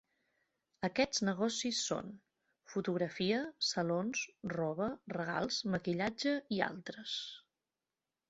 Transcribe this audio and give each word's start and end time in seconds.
Aquests 0.87 1.19
negocis 1.27 1.81
són: 1.89 2.07
fotografia, 2.71 3.43
salons, 3.67 4.23
roba, 4.55 4.87
regals, 5.17 5.59
maquillatge 5.75 6.33
i 6.57 6.63
altres. 6.71 7.13